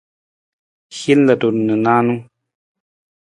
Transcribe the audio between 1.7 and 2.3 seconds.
nijanu.